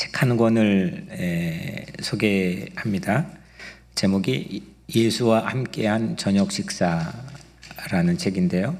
책 0.00 0.22
한 0.22 0.38
권을 0.38 1.08
에, 1.10 1.84
소개합니다. 2.00 3.26
제목이 3.94 4.62
예수와 4.94 5.46
함께한 5.46 6.16
저녁 6.16 6.50
식사라는 6.52 8.16
책인데요. 8.16 8.78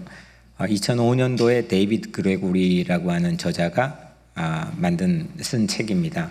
2005년도에 0.59 1.69
데이비드 1.69 2.11
그레고리라고 2.13 3.11
하는 3.11 3.37
저자가 3.37 4.15
아, 4.35 4.73
만든 4.79 5.29
쓴 5.41 5.69
책입니다. 5.69 6.31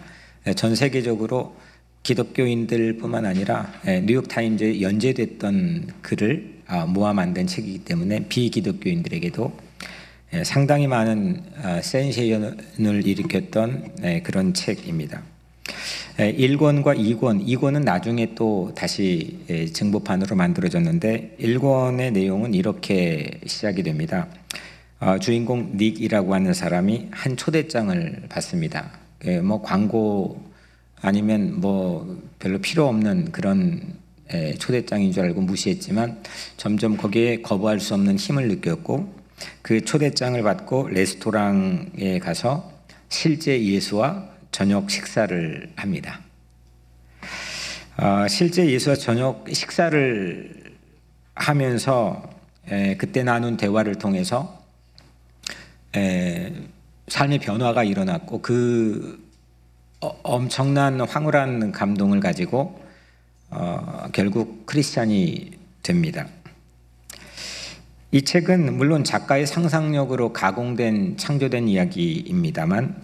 전 0.56 0.74
세계적으로 0.74 1.56
기독교인들뿐만 2.02 3.28
아니라 3.28 3.72
뉴욕 4.08 4.28
타임즈에 4.28 4.82
연재됐던 4.82 5.88
글을 6.02 6.62
아, 6.66 6.88
모아 6.88 7.14
만든 7.14 7.46
책이기 7.46 7.86
때문에 7.86 8.26
비기독교인들에게도 8.28 9.54
예, 9.54 9.69
상당히 10.44 10.86
많은 10.86 11.42
아, 11.64 11.82
센세이션을 11.82 13.06
일으켰던 13.06 13.96
네, 14.02 14.22
그런 14.22 14.54
책입니다. 14.54 15.24
1권과 16.18 16.98
2권, 16.98 17.48
2권은 17.48 17.84
나중에 17.84 18.36
또 18.36 18.72
다시 18.76 19.40
예, 19.50 19.66
증보판으로 19.66 20.36
만들어졌는데 20.36 21.38
1권의 21.40 22.12
내용은 22.12 22.54
이렇게 22.54 23.40
시작이 23.46 23.84
됩니다. 23.84 24.28
아, 25.00 25.18
주인공 25.18 25.78
닉이라고 25.78 26.34
하는 26.34 26.54
사람이 26.54 27.08
한 27.12 27.38
초대장을 27.38 28.24
받습니다. 28.30 28.92
예, 29.26 29.40
뭐 29.40 29.62
광고 29.62 30.44
아니면 31.02 31.60
뭐 31.60 32.22
별로 32.38 32.60
필요 32.60 32.88
없는 32.88 33.32
그런 33.32 33.82
초대장인 34.60 35.12
줄 35.12 35.24
알고 35.24 35.42
무시했지만 35.42 36.22
점점 36.58 36.98
거기에 36.98 37.42
거부할 37.42 37.80
수 37.80 37.96
없는 37.96 38.18
힘을 38.18 38.48
느꼈고 38.50 39.19
그 39.62 39.84
초대장을 39.84 40.42
받고 40.42 40.90
레스토랑에 40.90 42.20
가서 42.20 42.72
실제 43.10 43.62
예수와 43.64 44.30
저녁 44.52 44.90
식사를 44.90 45.72
합니다. 45.76 46.22
어, 47.98 48.28
실제 48.28 48.70
예수와 48.70 48.96
저녁 48.96 49.46
식사를 49.52 50.74
하면서 51.36 52.30
에, 52.70 52.96
그때 52.98 53.24
나눈 53.24 53.58
대화를 53.58 53.96
통해서 53.96 54.64
에, 55.96 56.54
삶의 57.08 57.40
변화가 57.40 57.84
일어났고 57.84 58.42
그 58.42 59.28
어, 60.02 60.18
엄청난 60.24 61.02
황홀한 61.02 61.72
감동을 61.72 62.20
가지고 62.20 62.82
어, 63.50 64.08
결국 64.14 64.66
크리스찬이 64.66 65.52
됩니다. 65.84 66.28
이 68.12 68.24
책은 68.24 68.76
물론 68.76 69.04
작가의 69.04 69.46
상상력으로 69.46 70.34
가공된 70.34 71.18
창조된 71.18 71.68
이야기입니다만 71.68 72.96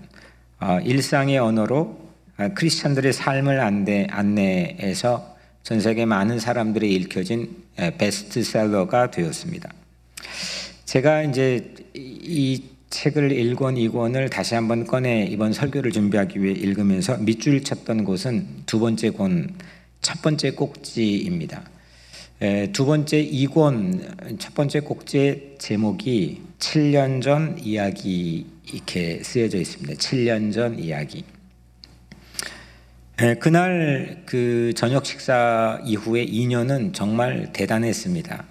어, 0.59 0.79
일상의 0.83 1.37
언어로 1.37 1.99
어, 2.37 2.49
크리스천들의 2.55 3.13
삶을 3.13 3.59
안내, 3.59 4.07
안내해서 4.09 5.35
전 5.61 5.79
세계 5.79 6.05
많은 6.05 6.39
사람들이 6.39 6.93
읽혀진 6.95 7.55
베스트셀러가 7.97 9.11
되었습니다. 9.11 9.71
제가 10.85 11.23
이제 11.23 11.73
이 11.93 12.63
책을 12.89 13.29
1권, 13.29 13.91
2권을 13.91 14.29
다시 14.31 14.55
한번 14.55 14.85
꺼내 14.85 15.27
이번 15.29 15.53
설교를 15.53 15.91
준비하기 15.91 16.41
위해 16.41 16.53
읽으면서 16.53 17.17
밑줄 17.17 17.63
쳤던 17.63 18.05
곳은 18.05 18.47
두 18.65 18.79
번째 18.79 19.09
권, 19.11 19.55
첫 20.01 20.21
번째 20.21 20.51
꼭지입니다. 20.51 21.63
두 22.73 22.85
번째 22.85 23.21
이권 23.21 24.37
첫 24.39 24.53
번째 24.53 24.81
꼭지의 24.81 25.55
제목이 25.57 26.41
7년 26.59 27.21
전 27.21 27.57
이야기 27.57 28.45
이렇게 28.73 29.23
쓰여져 29.23 29.57
있습니다. 29.59 29.93
7년 29.93 30.51
전 30.51 30.77
이야기. 30.77 31.23
그날 33.39 34.23
그 34.25 34.73
저녁 34.75 35.05
식사 35.05 35.79
이후에 35.85 36.25
2년은 36.25 36.93
정말 36.93 37.53
대단했습니다. 37.53 38.43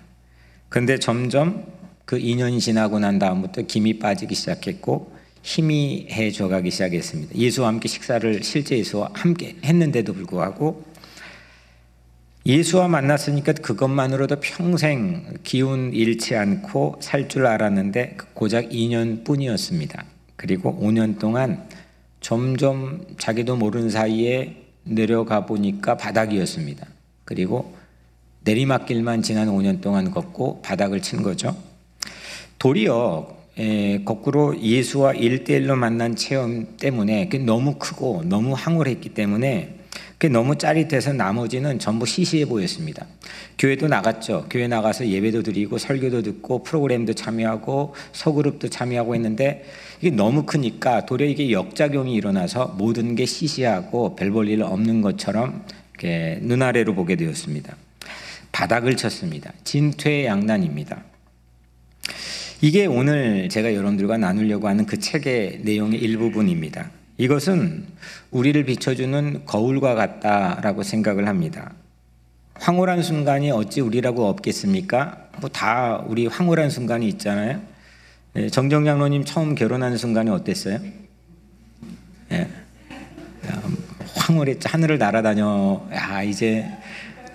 그런데 0.70 0.98
점점 0.98 1.66
그 2.06 2.18
2년이 2.18 2.60
지나고 2.60 2.98
난 2.98 3.18
다음부터 3.18 3.62
김이 3.62 3.98
빠지기 3.98 4.34
시작했고 4.34 5.12
힘이 5.42 6.06
해져 6.10 6.48
가기 6.48 6.70
시작했습니다. 6.70 7.36
예수와 7.36 7.68
함께 7.68 7.88
식사를 7.88 8.42
실제 8.42 8.78
예수와 8.78 9.10
함께 9.12 9.56
했는데도 9.62 10.14
불구하고 10.14 10.93
예수와 12.46 12.88
만났으니까 12.88 13.54
그것만으로도 13.54 14.36
평생 14.40 15.24
기운 15.44 15.94
잃지 15.94 16.36
않고 16.36 16.96
살 17.00 17.26
줄 17.28 17.46
알았는데 17.46 18.18
고작 18.34 18.68
2년 18.68 19.24
뿐이었습니다. 19.24 20.04
그리고 20.36 20.78
5년 20.82 21.18
동안 21.18 21.66
점점 22.20 23.00
자기도 23.16 23.56
모르는 23.56 23.88
사이에 23.88 24.56
내려가 24.84 25.46
보니까 25.46 25.96
바닥이었습니다. 25.96 26.86
그리고 27.24 27.74
내리막길만 28.42 29.22
지난 29.22 29.48
5년 29.48 29.80
동안 29.80 30.10
걷고 30.10 30.60
바닥을 30.60 31.00
친 31.00 31.22
거죠. 31.22 31.56
도리어 32.58 33.38
에, 33.56 34.02
거꾸로 34.04 34.60
예수와 34.60 35.14
일대일로 35.14 35.76
만난 35.76 36.14
체험 36.14 36.76
때문에 36.76 37.30
너무 37.46 37.76
크고 37.76 38.24
너무 38.26 38.52
황홀했기 38.52 39.10
때문에 39.10 39.83
그게 40.24 40.32
너무 40.32 40.56
짜릿해서 40.56 41.12
나머지는 41.12 41.78
전부 41.78 42.06
시시해 42.06 42.46
보였습니다. 42.46 43.04
교회도 43.58 43.88
나갔죠. 43.88 44.46
교회 44.48 44.66
나가서 44.68 45.08
예배도 45.08 45.42
드리고 45.42 45.76
설교도 45.76 46.22
듣고 46.22 46.62
프로그램도 46.62 47.12
참여하고 47.12 47.94
소그룹도 48.12 48.70
참여하고 48.70 49.14
했는데 49.16 49.66
이게 50.00 50.08
너무 50.16 50.44
크니까 50.44 51.04
도리어 51.04 51.28
이게 51.28 51.50
역작용이 51.50 52.14
일어나서 52.14 52.74
모든 52.78 53.16
게 53.16 53.26
시시하고 53.26 54.16
별 54.16 54.30
볼 54.30 54.48
일 54.48 54.62
없는 54.62 55.02
것처럼 55.02 55.62
눈아래로 56.40 56.94
보게 56.94 57.16
되었습니다. 57.16 57.76
바닥을 58.50 58.96
쳤습니다. 58.96 59.52
진퇴양난입니다. 59.64 61.04
이게 62.62 62.86
오늘 62.86 63.50
제가 63.50 63.74
여러분들과 63.74 64.16
나누려고 64.16 64.68
하는 64.68 64.86
그 64.86 64.98
책의 64.98 65.60
내용의 65.64 66.00
일부분입니다. 66.00 67.03
이것은 67.16 67.86
우리를 68.30 68.64
비춰주는 68.64 69.44
거울과 69.44 69.94
같다라고 69.94 70.82
생각을 70.82 71.28
합니다. 71.28 71.72
황홀한 72.54 73.02
순간이 73.02 73.50
어찌 73.50 73.80
우리라고 73.80 74.26
없겠습니까? 74.28 75.28
뭐 75.40 75.50
다 75.50 76.04
우리 76.06 76.26
황홀한 76.26 76.70
순간이 76.70 77.08
있잖아요. 77.08 77.60
네, 78.34 78.48
정정 78.48 78.84
장로님 78.84 79.24
처음 79.24 79.54
결혼하는 79.54 79.96
순간이 79.96 80.30
어땠어요? 80.30 80.78
네. 82.28 82.48
황홀했죠. 84.16 84.68
하늘을 84.68 84.98
날아다녀. 84.98 85.88
야 85.92 86.22
이제 86.22 86.66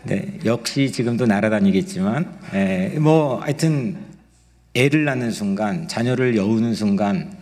네, 0.04 0.40
역시 0.46 0.92
지금도 0.92 1.26
날아다니겠지만, 1.26 2.40
네, 2.54 2.98
뭐 3.00 3.42
하여튼 3.42 3.98
애를 4.74 5.04
낳는 5.04 5.32
순간, 5.32 5.88
자녀를 5.88 6.38
여우는 6.38 6.74
순간, 6.74 7.38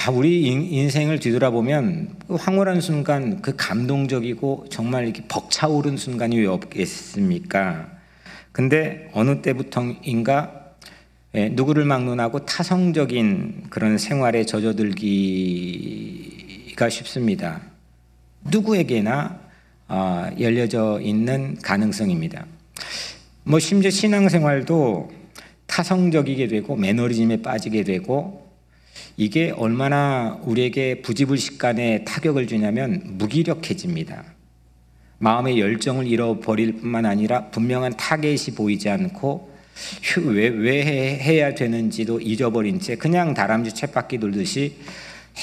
야, 0.00 0.10
우리 0.10 0.46
인생을 0.46 1.18
뒤돌아보면 1.18 2.16
그 2.26 2.36
황홀한 2.36 2.80
순간, 2.80 3.42
그 3.42 3.54
감동적이고 3.54 4.68
정말 4.70 5.04
이렇게 5.04 5.22
벅차오른 5.28 5.98
순간이 5.98 6.38
왜 6.38 6.46
없겠습니까? 6.46 7.90
근데 8.50 9.10
어느 9.12 9.42
때부터인가 9.42 10.56
예, 11.34 11.50
누구를 11.50 11.84
막론하고 11.84 12.46
타성적인 12.46 13.64
그런 13.68 13.98
생활에 13.98 14.46
젖어들기가 14.46 14.88
쉽습니다. 16.88 17.60
누구에게나 18.50 19.38
어, 19.88 20.30
열려져 20.40 20.98
있는 21.02 21.58
가능성입니다. 21.62 22.46
뭐 23.44 23.58
심지어 23.58 23.90
신앙생활도 23.90 25.12
타성적이게 25.66 26.48
되고 26.48 26.74
매너리즘에 26.74 27.42
빠지게 27.42 27.84
되고 27.84 28.49
이게 29.16 29.50
얼마나 29.50 30.38
우리에게 30.42 31.02
부지불식간에 31.02 32.04
타격을 32.04 32.46
주냐면 32.46 33.02
무기력해집니다. 33.18 34.24
마음의 35.18 35.60
열정을 35.60 36.06
잃어버릴 36.06 36.78
뿐만 36.78 37.04
아니라 37.04 37.50
분명한 37.50 37.96
타겟이 37.96 38.54
보이지 38.56 38.88
않고 38.88 39.50
왜, 40.24 40.48
왜 40.48 40.82
해야 41.18 41.54
되는지도 41.54 42.20
잊어버린 42.20 42.80
채 42.80 42.96
그냥 42.96 43.34
다람쥐 43.34 43.74
쳇바퀴 43.74 44.18
돌듯이 44.18 44.76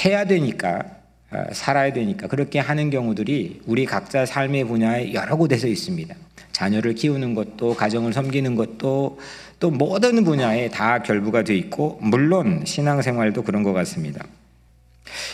해야 0.03 0.25
되니까 0.25 0.83
어, 1.29 1.43
살아야 1.51 1.91
되니까 1.91 2.27
그렇게 2.27 2.59
하는 2.59 2.89
경우들이 2.89 3.61
우리 3.65 3.85
각자 3.85 4.25
삶의 4.25 4.63
분야에 4.63 5.13
여러 5.13 5.35
곳에서 5.35 5.67
있습니다. 5.67 6.15
자녀를 6.53 6.95
키우는 6.95 7.35
것도 7.35 7.75
가정을 7.75 8.13
섬기는 8.13 8.55
것도 8.55 9.19
또 9.59 9.71
모든 9.71 10.23
분야에 10.23 10.69
다 10.69 11.01
결부가 11.01 11.43
되어 11.43 11.55
있고 11.55 11.97
물론 12.01 12.63
신앙생활도 12.65 13.43
그런 13.43 13.63
것 13.63 13.73
같습니다. 13.73 14.25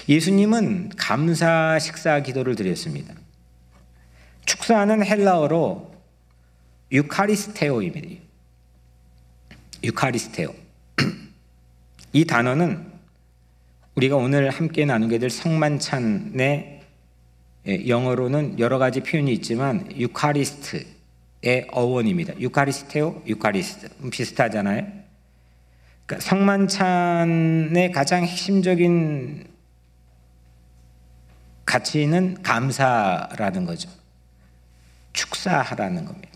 예수님은 0.07 0.91
감사 0.97 1.77
식사 1.79 2.21
기도를 2.21 2.55
드렸습니다. 2.55 3.13
축사는 4.45 5.05
헬라어로 5.05 5.93
유카리스테오입니다. 6.91 8.21
유카리스테오. 9.83 10.53
이 12.13 12.25
단어는 12.25 12.93
우리가 13.95 14.15
오늘 14.15 14.49
함께 14.49 14.85
나누게 14.85 15.19
될 15.19 15.29
성만찬의 15.29 16.81
예, 17.65 17.87
영어로는 17.87 18.59
여러 18.59 18.77
가지 18.77 19.01
표현이 19.01 19.31
있지만 19.33 19.89
유카리스트 19.97 20.85
의 21.45 21.67
어원입니다. 21.71 22.39
유카리스테오, 22.39 23.23
유카리스트 23.27 23.89
음, 24.01 24.09
비슷하잖아요. 24.09 24.87
그러니까 26.05 26.25
성만찬의 26.25 27.91
가장 27.91 28.23
핵심적인 28.23 29.45
가치는 31.65 32.43
감사라는 32.43 33.65
거죠. 33.65 33.89
축사하라는 35.11 36.05
겁니다. 36.05 36.29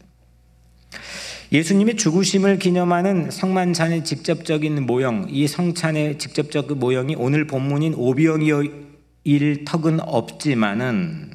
예수님의 1.53 1.95
죽으심을 1.95 2.59
기념하는 2.59 3.31
성만찬의 3.31 4.03
직접적인 4.03 4.85
모형, 4.85 5.27
이 5.29 5.47
성찬의 5.47 6.17
직접적 6.17 6.77
모형이 6.77 7.15
오늘 7.17 7.47
본문인 7.47 7.93
오병이어일 7.95 9.63
턱은 9.65 10.01
없지만은 10.01 11.31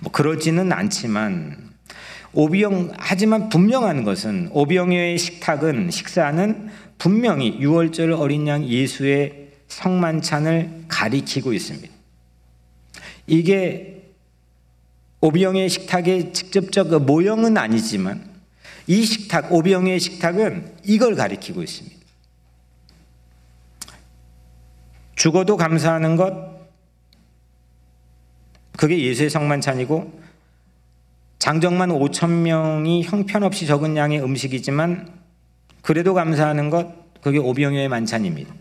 뭐 0.00 0.10
그러지는 0.10 0.72
않지만 0.72 1.71
오병 2.34 2.92
하지만 2.96 3.48
분명한 3.48 4.04
것은 4.04 4.48
오병이어의 4.52 5.18
식탁은 5.18 5.90
식사는 5.90 6.70
분명히 6.98 7.58
유월절 7.58 8.12
어린 8.12 8.46
양 8.46 8.64
예수의 8.64 9.50
성만찬을 9.68 10.84
가리키고 10.88 11.52
있습니다. 11.52 11.92
이게 13.26 14.12
오병의 15.20 15.68
식탁의 15.68 16.32
직접적 16.32 17.04
모형은 17.04 17.56
아니지만 17.56 18.30
이 18.86 19.04
식탁, 19.04 19.52
오병의 19.52 20.00
식탁은 20.00 20.76
이걸 20.84 21.14
가리키고 21.14 21.62
있습니다. 21.62 21.96
죽어도 25.14 25.56
감사하는 25.56 26.16
것, 26.16 26.52
그게 28.76 28.98
예수의 29.00 29.30
성만찬이고, 29.30 30.21
장정만 31.42 31.88
5천 31.88 32.30
명이 32.42 33.02
형편없이 33.02 33.66
적은 33.66 33.96
양의 33.96 34.22
음식이지만, 34.22 35.08
그래도 35.82 36.14
감사하는 36.14 36.70
것, 36.70 37.20
그게 37.20 37.38
오병의 37.38 37.88
만찬입니다. 37.88 38.54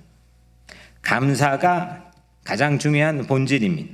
감사가 1.04 2.10
가장 2.44 2.80
중요한 2.80 3.28
본질입니다. 3.28 3.88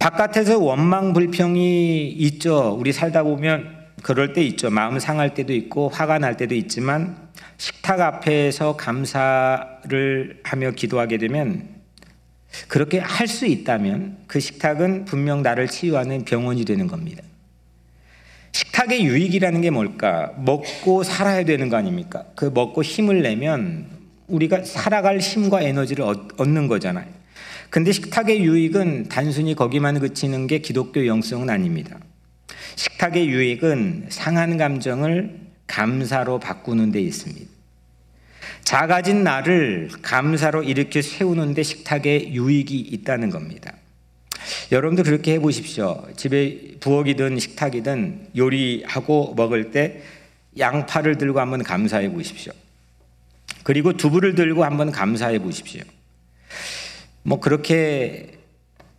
바깥에서 0.00 0.58
원망 0.58 1.12
불평이 1.12 2.08
있죠. 2.10 2.76
우리 2.76 2.92
살다 2.92 3.22
보면 3.22 3.92
그럴 4.02 4.32
때 4.32 4.42
있죠. 4.42 4.70
마음 4.70 4.98
상할 4.98 5.34
때도 5.34 5.52
있고 5.52 5.90
화가 5.90 6.18
날 6.18 6.36
때도 6.36 6.56
있지만 6.56 7.28
식탁 7.58 8.00
앞에서 8.00 8.76
감사를 8.76 10.40
하며 10.42 10.72
기도하게 10.72 11.18
되면 11.18 11.73
그렇게 12.68 12.98
할 12.98 13.26
수 13.26 13.46
있다면 13.46 14.18
그 14.26 14.38
식탁은 14.40 15.06
분명 15.06 15.42
나를 15.42 15.68
치유하는 15.68 16.24
병원이 16.24 16.64
되는 16.64 16.86
겁니다. 16.86 17.22
식탁의 18.52 19.04
유익이라는 19.04 19.60
게 19.60 19.70
뭘까? 19.70 20.32
먹고 20.38 21.02
살아야 21.02 21.44
되는 21.44 21.68
거 21.68 21.76
아닙니까? 21.76 22.24
그 22.36 22.44
먹고 22.54 22.82
힘을 22.82 23.22
내면 23.22 23.86
우리가 24.28 24.62
살아갈 24.64 25.18
힘과 25.18 25.62
에너지를 25.62 26.04
얻는 26.38 26.68
거잖아요. 26.68 27.06
근데 27.70 27.90
식탁의 27.90 28.44
유익은 28.44 29.08
단순히 29.08 29.54
거기만 29.54 29.98
그치는 29.98 30.46
게 30.46 30.58
기독교 30.58 31.06
영성은 31.06 31.50
아닙니다. 31.50 31.98
식탁의 32.76 33.26
유익은 33.28 34.06
상한 34.10 34.56
감정을 34.56 35.40
감사로 35.66 36.38
바꾸는 36.38 36.92
데 36.92 37.00
있습니다. 37.00 37.53
작아진 38.64 39.22
나를 39.22 39.90
감사로 40.02 40.62
일으켜 40.62 41.02
세우는데 41.02 41.62
식탁에 41.62 42.32
유익이 42.32 42.78
있다는 42.78 43.30
겁니다. 43.30 43.74
여러분도 44.72 45.02
그렇게 45.02 45.34
해보십시오. 45.34 46.06
집에 46.16 46.76
부엌이든 46.80 47.38
식탁이든 47.38 48.28
요리하고 48.36 49.34
먹을 49.34 49.70
때 49.70 50.02
양파를 50.58 51.18
들고 51.18 51.40
한번 51.40 51.62
감사해 51.62 52.10
보십시오. 52.10 52.52
그리고 53.62 53.92
두부를 53.94 54.34
들고 54.34 54.64
한번 54.64 54.90
감사해 54.90 55.38
보십시오. 55.38 55.82
뭐 57.22 57.40
그렇게 57.40 58.38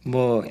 뭐 0.03 0.43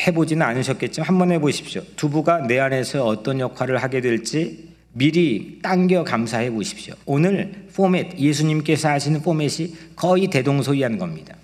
해보지는 0.00 0.44
않으셨겠지만 0.44 1.08
한번 1.08 1.32
해보십시오. 1.32 1.82
두부가 1.96 2.46
내 2.46 2.58
안에서 2.58 3.04
어떤 3.04 3.40
역할을 3.40 3.82
하게 3.82 4.00
될지 4.00 4.67
미리 4.92 5.58
당겨 5.62 6.02
감사해 6.02 6.50
보십시오. 6.50 6.94
오늘 7.06 7.66
포맷, 7.74 8.18
예수님께서 8.18 8.88
하시는 8.88 9.20
포맷이 9.22 9.74
거의 9.94 10.28
대동소이한 10.28 10.98
겁니다. 10.98 11.34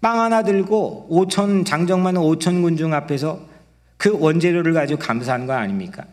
빵 0.00 0.20
하나 0.20 0.42
들고 0.42 1.08
5천, 1.10 1.64
장정만 1.64 2.14
5천 2.14 2.62
군중 2.62 2.92
앞에서 2.92 3.40
그 3.96 4.16
원재료를 4.18 4.72
가지고 4.72 4.98
감사하는 5.00 5.46
거 5.46 5.52
아닙니까? 5.52 6.04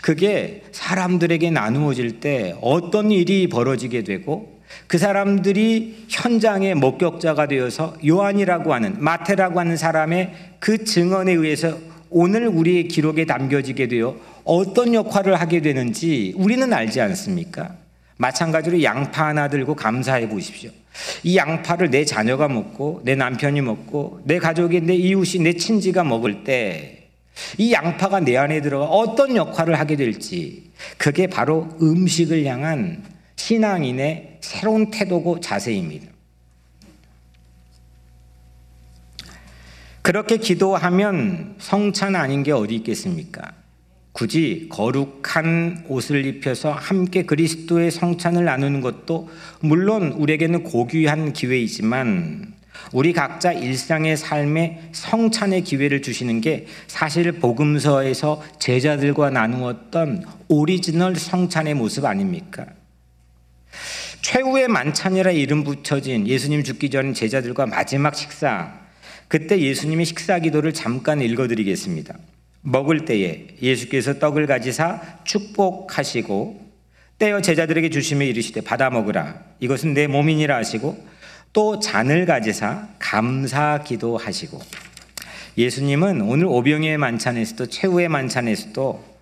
그게 0.00 0.64
사람들에게 0.72 1.50
나누어질 1.50 2.20
때 2.20 2.56
어떤 2.60 3.10
일이 3.12 3.48
벌어지게 3.48 4.02
되고 4.02 4.58
그 4.86 4.98
사람들이 4.98 6.06
현장의 6.08 6.74
목격자가 6.74 7.46
되어서 7.46 7.94
요한이라고 8.06 8.74
하는 8.74 8.96
마태라고 8.98 9.60
하는 9.60 9.76
사람의 9.76 10.34
그 10.58 10.84
증언에 10.84 11.32
의해서 11.32 11.78
오늘 12.10 12.46
우리의 12.48 12.88
기록에 12.88 13.24
담겨지게 13.24 13.88
되어 13.88 14.16
어떤 14.44 14.94
역할을 14.94 15.40
하게 15.40 15.60
되는지 15.60 16.34
우리는 16.36 16.72
알지 16.72 17.00
않습니까? 17.00 17.76
마찬가지로 18.16 18.82
양파 18.82 19.28
하나 19.28 19.48
들고 19.48 19.74
감사해 19.74 20.28
보십시오. 20.28 20.70
이 21.22 21.36
양파를 21.36 21.90
내 21.90 22.04
자녀가 22.04 22.48
먹고 22.48 23.02
내 23.04 23.14
남편이 23.14 23.60
먹고 23.60 24.20
내 24.24 24.38
가족이 24.38 24.80
내 24.80 24.94
이웃이 24.94 25.42
내 25.42 25.52
친지가 25.52 26.04
먹을 26.04 26.44
때 26.44 26.98
이 27.56 27.72
양파가 27.72 28.20
내 28.20 28.36
안에 28.36 28.60
들어가 28.60 28.86
어떤 28.86 29.36
역할을 29.36 29.78
하게 29.78 29.96
될지 29.96 30.70
그게 30.96 31.26
바로 31.26 31.68
음식을 31.80 32.44
향한 32.46 33.04
신앙인의 33.36 34.38
새로운 34.40 34.90
태도고 34.90 35.40
자세입니다. 35.40 36.06
그렇게 40.08 40.38
기도하면 40.38 41.56
성찬 41.58 42.16
아닌 42.16 42.42
게 42.42 42.50
어디 42.50 42.74
있겠습니까? 42.76 43.52
굳이 44.12 44.70
거룩한 44.72 45.84
옷을 45.86 46.24
입혀서 46.24 46.72
함께 46.72 47.24
그리스도의 47.24 47.90
성찬을 47.90 48.42
나누는 48.42 48.80
것도 48.80 49.28
물론 49.60 50.12
우리에게는 50.12 50.62
고귀한 50.62 51.34
기회이지만 51.34 52.54
우리 52.92 53.12
각자 53.12 53.52
일상의 53.52 54.16
삶에 54.16 54.88
성찬의 54.92 55.64
기회를 55.64 56.00
주시는 56.00 56.40
게 56.40 56.64
사실 56.86 57.30
복음서에서 57.32 58.42
제자들과 58.58 59.28
나누었던 59.28 60.24
오리지널 60.48 61.16
성찬의 61.16 61.74
모습 61.74 62.06
아닙니까? 62.06 62.64
최후의 64.22 64.68
만찬이라 64.68 65.32
이름 65.32 65.64
붙여진 65.64 66.26
예수님 66.26 66.64
죽기 66.64 66.88
전 66.88 67.12
제자들과 67.12 67.66
마지막 67.66 68.14
식사. 68.14 68.87
그때 69.28 69.60
예수님의 69.60 70.06
식사 70.06 70.38
기도를 70.38 70.72
잠깐 70.72 71.20
읽어드리겠습니다. 71.20 72.16
먹을 72.62 73.04
때에 73.04 73.48
예수께서 73.62 74.18
떡을 74.18 74.46
가지사 74.46 75.00
축복하시고 75.24 76.68
떼어 77.18 77.40
제자들에게 77.40 77.90
주시며 77.90 78.24
이르시되 78.24 78.62
받아 78.62 78.90
먹으라. 78.90 79.42
이것은 79.60 79.94
내 79.94 80.06
몸이니라 80.06 80.56
하시고 80.56 81.06
또 81.52 81.80
잔을 81.80 82.26
가지사 82.26 82.88
감사 82.98 83.82
기도하시고 83.82 84.60
예수님은 85.56 86.20
오늘 86.20 86.46
오병이의 86.46 86.98
만찬에서도 86.98 87.66
최후의 87.66 88.08
만찬에서도 88.08 89.18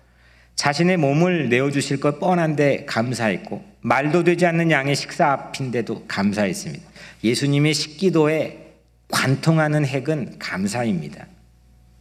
자신의 0.55 0.97
몸을 0.97 1.49
내어주실 1.49 1.99
것 1.99 2.19
뻔한데 2.19 2.85
감사했고 2.85 3.63
말도 3.81 4.23
되지 4.23 4.45
않는 4.45 4.71
양의 4.71 4.95
식사 4.95 5.31
앞인데도 5.31 6.05
감사했습니다. 6.07 6.83
예수님의 7.23 7.73
식기도에 7.73 8.66
관통하는 9.09 9.85
핵은 9.85 10.39
감사입니다. 10.39 11.27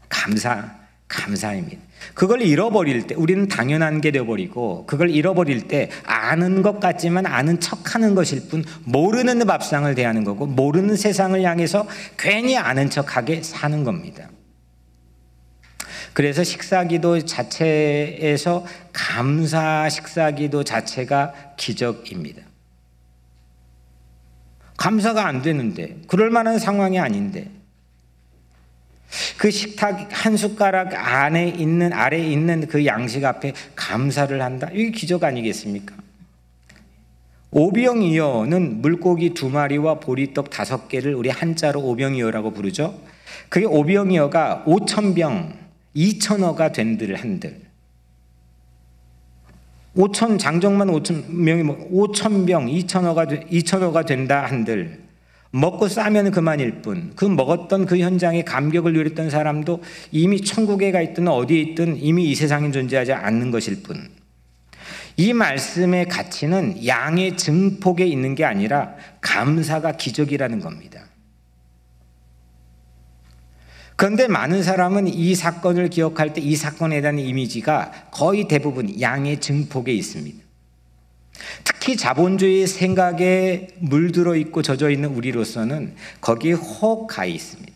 감사, 0.08 0.76
감사입니다. 1.08 1.82
그걸 2.14 2.42
잃어버릴 2.42 3.06
때 3.06 3.14
우리는 3.14 3.46
당연한 3.48 4.00
게 4.00 4.10
되어버리고 4.10 4.86
그걸 4.86 5.10
잃어버릴 5.10 5.68
때 5.68 5.90
아는 6.04 6.62
것 6.62 6.80
같지만 6.80 7.26
아는 7.26 7.60
척하는 7.60 8.14
것일 8.14 8.48
뿐 8.48 8.64
모르는 8.84 9.38
밥상을 9.46 9.94
대하는 9.94 10.24
거고 10.24 10.46
모르는 10.46 10.96
세상을 10.96 11.40
향해서 11.42 11.86
괜히 12.16 12.56
아는 12.56 12.90
척하게 12.90 13.42
사는 13.42 13.84
겁니다. 13.84 14.28
그래서 16.12 16.42
식사기도 16.42 17.24
자체에서 17.26 18.64
감사 18.92 19.88
식사기도 19.88 20.64
자체가 20.64 21.34
기적입니다. 21.56 22.45
감사가 24.76 25.26
안 25.26 25.42
되는데, 25.42 25.96
그럴 26.06 26.30
만한 26.30 26.58
상황이 26.58 26.98
아닌데, 26.98 27.50
그 29.38 29.50
식탁 29.50 30.08
한 30.10 30.36
숟가락 30.36 30.94
안에 30.94 31.48
있는, 31.48 31.92
아래 31.92 32.18
있는 32.18 32.66
그 32.66 32.84
양식 32.86 33.24
앞에 33.24 33.52
감사를 33.74 34.40
한다? 34.42 34.68
이게 34.72 34.90
기적 34.90 35.24
아니겠습니까? 35.24 35.94
오병이어는 37.50 38.82
물고기 38.82 39.32
두 39.32 39.48
마리와 39.48 40.00
보리떡 40.00 40.50
다섯 40.50 40.88
개를 40.88 41.14
우리 41.14 41.30
한자로 41.30 41.80
오병이어라고 41.80 42.52
부르죠. 42.52 43.00
그게 43.48 43.64
오병이어가 43.64 44.64
5천 44.66 45.14
병, 45.14 45.54
2천어가 45.94 46.72
된들 46.72 47.14
한들. 47.14 47.65
5천 49.96 50.38
장정만 50.38 50.88
5천 50.88 51.30
명이 51.32 51.62
5천 51.62 52.30
뭐 52.30 52.46
병, 52.46 52.66
2천어가 52.66 53.50
2천어가 53.50 54.06
된다 54.06 54.44
한들. 54.44 55.06
먹고 55.50 55.88
싸면 55.88 56.32
그만일 56.32 56.82
뿐. 56.82 57.12
그 57.16 57.24
먹었던 57.24 57.86
그 57.86 57.98
현장에 57.98 58.42
감격을 58.42 58.92
누렸던 58.92 59.30
사람도 59.30 59.82
이미 60.12 60.42
천국에 60.42 60.92
가 60.92 61.00
있든 61.00 61.28
어디에 61.28 61.60
있든 61.60 61.96
이미 61.96 62.30
이 62.30 62.34
세상에 62.34 62.70
존재하지 62.70 63.14
않는 63.14 63.50
것일 63.50 63.82
뿐. 63.82 64.08
이 65.16 65.32
말씀의 65.32 66.08
가치는 66.08 66.86
양의 66.86 67.38
증폭에 67.38 68.04
있는 68.04 68.34
게 68.34 68.44
아니라 68.44 68.94
감사가 69.22 69.92
기적이라는 69.92 70.60
겁니다. 70.60 70.95
그런데 73.96 74.28
많은 74.28 74.62
사람은 74.62 75.08
이 75.08 75.34
사건을 75.34 75.88
기억할 75.88 76.32
때 76.34 76.40
이 76.42 76.54
사건에 76.54 77.00
대한 77.00 77.18
이미지가 77.18 78.08
거의 78.10 78.46
대부분 78.46 79.00
양의 79.00 79.40
증폭에 79.40 79.92
있습니다. 79.92 80.44
특히 81.64 81.96
자본주의 81.96 82.66
생각에 82.66 83.68
물들어 83.78 84.36
있고 84.36 84.62
젖어 84.62 84.90
있는 84.90 85.10
우리로서는 85.10 85.94
거기에 86.20 86.52
혹 86.52 87.06
가 87.06 87.24
있습니다. 87.24 87.72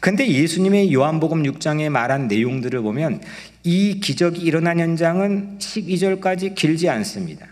근데 0.00 0.28
예수님의 0.28 0.92
요한복음 0.92 1.42
6장에 1.44 1.88
말한 1.88 2.28
내용들을 2.28 2.80
보면 2.82 3.20
이 3.64 4.00
기적이 4.00 4.42
일어난 4.42 4.78
현장은 4.78 5.58
12절까지 5.58 6.54
길지 6.54 6.88
않습니다. 6.88 7.46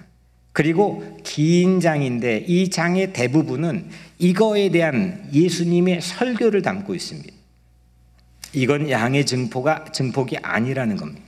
그리고 0.53 1.19
긴 1.25 1.81
장인데 1.81 2.45
이 2.47 2.71
장의 2.71 3.13
대부분은 3.13 3.87
이거에 4.19 4.71
대한 4.71 5.29
예수님의 5.33 6.01
설교를 6.01 6.63
담고 6.63 6.95
있습니다. 6.95 7.36
이건 8.57 8.89
양의 8.89 9.27
증폭가 9.27 9.85
증폭이 9.93 10.39
아니라는 10.43 10.97
겁니다. 10.97 11.21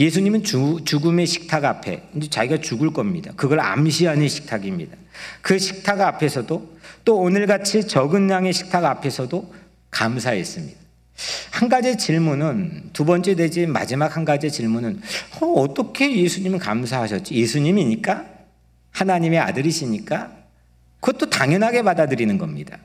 예수님은 0.00 0.42
주, 0.42 0.80
죽음의 0.84 1.26
식탁 1.26 1.64
앞에 1.64 2.02
이제 2.16 2.28
자기가 2.28 2.60
죽을 2.60 2.92
겁니다. 2.92 3.32
그걸 3.36 3.60
암시하는 3.60 4.26
식탁입니다. 4.26 4.96
그 5.42 5.60
식탁 5.60 6.00
앞에서도 6.00 6.78
또 7.04 7.18
오늘같이 7.18 7.86
적은 7.86 8.30
양의 8.30 8.52
식탁 8.52 8.84
앞에서도 8.84 9.54
감사했습니다. 9.92 10.78
한 11.52 11.68
가지 11.68 11.96
질문은 11.96 12.90
두 12.92 13.04
번째 13.04 13.36
되지 13.36 13.66
마지막 13.66 14.16
한 14.16 14.24
가지 14.24 14.50
질문은 14.50 15.00
어, 15.40 15.72
떻게 15.72 16.16
예수님은 16.16 16.58
감사하셨지? 16.58 17.34
예수님이니까 17.34 18.26
하나님의 18.90 19.38
아들이시니까 19.38 20.32
그것도 21.00 21.30
당연하게 21.30 21.82
받아들이는 21.82 22.38
겁니다. 22.38 22.78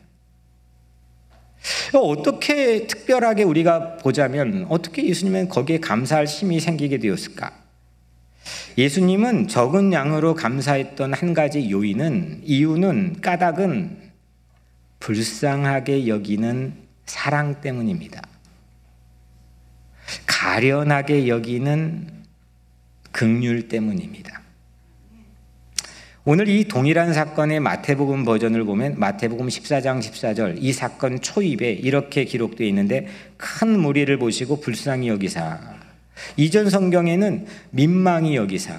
어떻게 1.94 2.88
특별하게 2.88 3.44
우리가 3.44 3.98
보자면 3.98 4.66
어떻게 4.70 5.06
예수님은 5.06 5.50
거기에 5.50 5.80
감사할 5.80 6.26
힘이 6.26 6.60
생기게 6.60 6.98
되었을까? 6.98 7.52
예수님은 8.78 9.48
적은 9.48 9.94
양으로 9.94 10.36
감사했던 10.36 11.14
한 11.14 11.34
가지 11.34 11.70
요인은 11.70 12.42
이유는 12.44 13.22
까닭은 13.22 14.12
불쌍하게 15.00 16.08
여기는 16.08 16.74
사랑 17.06 17.62
때문입니다. 17.62 18.22
가련하게 20.26 21.28
여기는 21.28 22.24
극률 23.12 23.68
때문입니다. 23.68 24.43
오늘 26.26 26.48
이 26.48 26.64
동일한 26.64 27.14
사건의 27.14 27.60
마태복음 27.60 28.24
버전을 28.24 28.64
보면 28.64 28.98
마태복음 28.98 29.48
14장 29.48 30.00
14절 30.00 30.56
이 30.58 30.72
사건 30.72 31.20
초입에 31.20 31.74
이렇게 31.74 32.24
기록되어 32.24 32.66
있는데 32.68 33.08
큰 33.36 33.78
무리를 33.78 34.18
보시고 34.18 34.62
불쌍히 34.62 35.10
여기사 35.10 35.60
이전 36.38 36.70
성경에는 36.70 37.46
민망히 37.72 38.38
여기사 38.38 38.74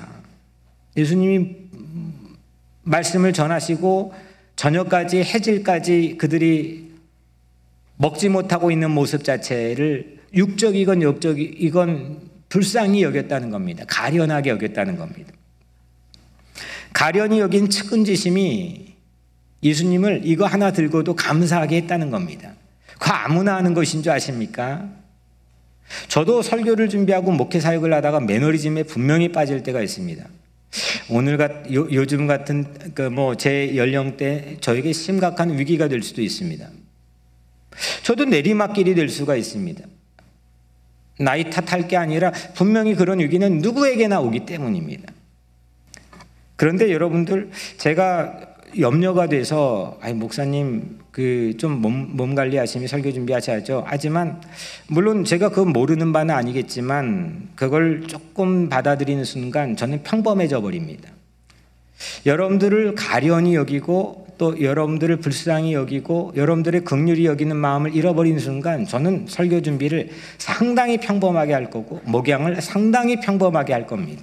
예수님이 0.96 1.56
말씀을 2.84 3.34
전하시고 3.34 4.14
저녁까지 4.56 5.18
해질까지 5.22 6.16
그들이 6.16 6.94
먹지 7.96 8.30
못하고 8.30 8.70
있는 8.70 8.90
모습 8.90 9.22
자체를 9.22 10.20
육적이건 10.32 11.02
역적이건 11.02 12.20
불쌍히 12.48 13.02
여겼다는 13.02 13.50
겁니다. 13.50 13.84
가련하게 13.86 14.48
여겼다는 14.50 14.96
겁니다. 14.96 15.32
가련히 16.94 17.40
여긴 17.40 17.68
측은지심이 17.68 18.94
예수님을 19.62 20.22
이거 20.24 20.46
하나 20.46 20.72
들고도 20.72 21.14
감사하게 21.16 21.76
했다는 21.78 22.10
겁니다. 22.10 22.54
그 22.98 23.10
아무나 23.10 23.56
하는 23.56 23.74
것인 23.74 24.02
줄 24.02 24.12
아십니까? 24.12 24.88
저도 26.08 26.40
설교를 26.40 26.88
준비하고 26.88 27.32
목회 27.32 27.60
사역을 27.60 27.92
하다가 27.92 28.20
매너리즘에 28.20 28.84
분명히 28.84 29.32
빠질 29.32 29.62
때가 29.62 29.82
있습니다. 29.82 30.24
오늘 31.10 31.36
같 31.36 31.70
요, 31.72 32.06
즘 32.06 32.26
같은 32.26 32.64
그 32.94 33.02
뭐 33.10 33.34
제 33.36 33.76
연령대 33.76 34.56
저에게 34.60 34.92
심각한 34.92 35.58
위기가 35.58 35.88
될 35.88 36.02
수도 36.02 36.22
있습니다. 36.22 36.68
저도 38.02 38.24
내리막길이 38.26 38.94
될 38.94 39.08
수가 39.08 39.36
있습니다. 39.36 39.84
나이 41.18 41.50
탓할 41.50 41.88
게 41.88 41.96
아니라 41.96 42.32
분명히 42.54 42.94
그런 42.94 43.18
위기는 43.20 43.58
누구에게나 43.58 44.20
오기 44.20 44.46
때문입니다. 44.46 45.12
그런데 46.56 46.92
여러분들 46.92 47.50
제가 47.78 48.40
염려가 48.78 49.28
돼서 49.28 49.98
아이 50.00 50.14
목사님 50.14 50.98
그 51.12 51.54
좀 51.58 51.80
몸 51.80 52.10
몸 52.16 52.34
관리하시면 52.34 52.88
설교 52.88 53.12
준비하셔야죠. 53.12 53.84
하지만 53.86 54.40
물론 54.88 55.24
제가 55.24 55.50
그 55.50 55.60
모르는 55.60 56.12
바는 56.12 56.34
아니겠지만 56.34 57.50
그걸 57.54 58.02
조금 58.08 58.68
받아들이는 58.68 59.22
순간 59.24 59.76
저는 59.76 60.02
평범해져 60.02 60.60
버립니다. 60.60 61.10
여러분들을 62.26 62.96
가련히 62.96 63.54
여기고 63.54 64.26
또 64.38 64.60
여러분들을 64.60 65.18
불쌍히 65.18 65.74
여기고 65.74 66.32
여러분들의 66.34 66.82
극률이 66.82 67.26
여기는 67.26 67.56
마음을 67.56 67.94
잃어버리는 67.94 68.36
순간 68.40 68.84
저는 68.84 69.26
설교 69.28 69.62
준비를 69.62 70.10
상당히 70.38 70.98
평범하게 70.98 71.52
할 71.52 71.70
거고 71.70 72.00
목양을 72.06 72.60
상당히 72.60 73.20
평범하게 73.20 73.72
할 73.72 73.86
겁니다. 73.86 74.22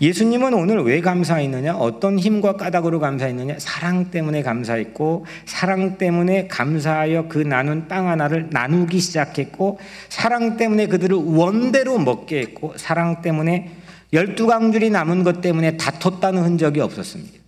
예수님은 0.00 0.52
오늘 0.52 0.82
왜 0.82 1.00
감사했느냐? 1.00 1.76
어떤 1.76 2.18
힘과 2.18 2.56
까닭으로 2.56 3.00
감사했느냐? 3.00 3.58
사랑 3.58 4.10
때문에 4.10 4.42
감사했고, 4.42 5.24
사랑 5.46 5.96
때문에 5.96 6.48
감사하여 6.48 7.28
그 7.28 7.38
나눈 7.38 7.88
빵 7.88 8.08
하나를 8.08 8.48
나누기 8.50 9.00
시작했고, 9.00 9.78
사랑 10.08 10.56
때문에 10.56 10.86
그들을 10.86 11.16
원대로 11.16 11.98
먹게 11.98 12.40
했고, 12.40 12.74
사랑 12.76 13.22
때문에 13.22 13.72
열두 14.12 14.46
강줄이 14.46 14.90
남은 14.90 15.24
것 15.24 15.40
때문에 15.40 15.76
다퉜다는 15.76 16.42
흔적이 16.42 16.80
없었습니다. 16.80 17.38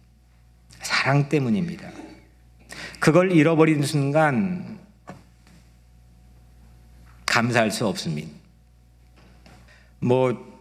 사랑 0.80 1.28
때문입니다. 1.28 1.90
그걸 2.98 3.32
잃어버린 3.32 3.82
순간 3.82 4.78
감사할 7.26 7.70
수 7.70 7.86
없습니다. 7.86 8.30
뭐 10.00 10.57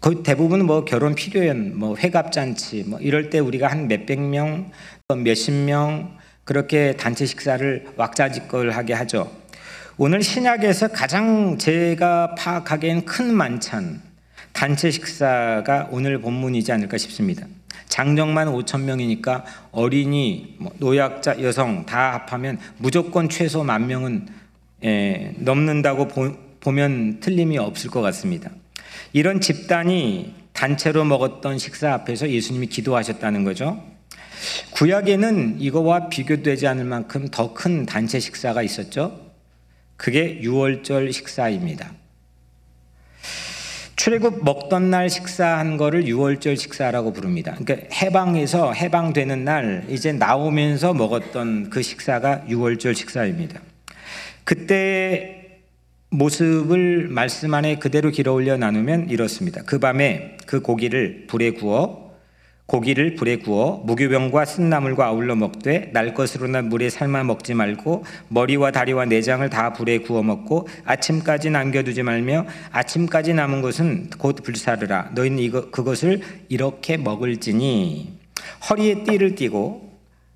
거의 0.00 0.22
대부분 0.22 0.64
뭐 0.64 0.86
결혼 0.86 1.14
필요연, 1.14 1.78
뭐 1.78 1.94
회갑 1.94 2.32
잔치, 2.32 2.84
뭐 2.84 2.98
이럴 3.00 3.28
때 3.28 3.38
우리가 3.38 3.68
한 3.68 3.86
몇백 3.86 4.18
명, 4.18 4.70
몇십 5.14 5.52
명 5.52 6.16
그렇게 6.44 6.96
단체 6.96 7.26
식사를 7.26 7.86
왁자지껄하게 7.96 8.94
하죠. 8.94 9.30
오늘 9.98 10.22
신약에서 10.22 10.88
가장 10.88 11.58
제가 11.58 12.34
파악하기엔 12.34 13.04
큰 13.04 13.34
만찬 13.34 14.00
단체 14.54 14.90
식사가 14.90 15.88
오늘 15.90 16.18
본문이지 16.18 16.72
않을까 16.72 16.96
싶습니다. 16.96 17.46
장정만 17.88 18.48
5천 18.48 18.80
명이니까 18.84 19.44
어린이, 19.70 20.56
뭐 20.58 20.72
노약자, 20.78 21.42
여성 21.42 21.84
다 21.84 22.14
합하면 22.14 22.58
무조건 22.78 23.28
최소 23.28 23.62
만 23.62 23.86
명은 23.86 24.28
예, 24.82 25.34
넘는다고 25.36 26.08
보, 26.08 26.32
보면 26.60 27.20
틀림이 27.20 27.58
없을 27.58 27.90
것 27.90 28.00
같습니다. 28.00 28.50
이런 29.12 29.40
집단이 29.40 30.34
단체로 30.52 31.04
먹었던 31.04 31.58
식사 31.58 31.92
앞에서 31.94 32.28
예수님이 32.30 32.66
기도하셨다는 32.66 33.44
거죠. 33.44 33.82
구약에는 34.72 35.60
이거와 35.60 36.08
비교되지 36.08 36.66
않을 36.66 36.84
만큼 36.84 37.28
더 37.30 37.54
큰 37.54 37.86
단체 37.86 38.18
식사가 38.20 38.62
있었죠. 38.62 39.30
그게 39.96 40.40
6월절 40.42 41.12
식사입니다. 41.12 41.92
출애굽 43.96 44.44
먹던 44.44 44.88
날 44.88 45.10
식사한 45.10 45.76
거를 45.76 46.04
6월절 46.04 46.56
식사라고 46.56 47.12
부릅니다. 47.12 47.54
그러니까 47.58 47.86
해방해서 47.94 48.72
해방되는 48.72 49.44
날 49.44 49.84
이제 49.90 50.12
나오면서 50.12 50.94
먹었던 50.94 51.68
그 51.68 51.82
식사가 51.82 52.44
6월절 52.48 52.94
식사입니다. 52.94 53.60
그때 54.44 55.39
모습을 56.10 57.06
말씀 57.08 57.54
안에 57.54 57.76
그대로 57.76 58.10
길어 58.10 58.32
올려 58.32 58.56
나누면 58.56 59.10
이렇습니다. 59.10 59.62
그 59.64 59.78
밤에 59.78 60.36
그 60.44 60.60
고기를 60.60 61.26
불에 61.28 61.52
구워 61.52 62.10
고기를 62.66 63.14
불에 63.14 63.36
구워 63.36 63.82
무교병과 63.84 64.44
쓴나물과 64.44 65.06
아울러 65.06 65.36
먹되 65.36 65.90
날 65.92 66.14
것으로나 66.14 66.62
물에 66.62 66.90
삶아 66.90 67.24
먹지 67.24 67.54
말고 67.54 68.04
머리와 68.28 68.72
다리와 68.72 69.04
내장을 69.04 69.48
다 69.50 69.72
불에 69.72 69.98
구워 69.98 70.22
먹고 70.24 70.68
아침까지 70.84 71.50
남겨두지 71.50 72.02
말며 72.02 72.46
아침까지 72.72 73.34
남은 73.34 73.60
것은 73.62 74.10
곧 74.18 74.36
불사르라. 74.42 75.10
너희는 75.14 75.38
이거 75.38 75.70
그것을 75.70 76.22
이렇게 76.48 76.96
먹을지니? 76.96 78.18
허리에 78.68 79.04
띠를 79.04 79.36
띠고 79.36 79.92